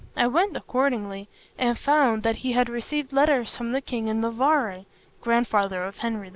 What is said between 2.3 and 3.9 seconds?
he had received letters from the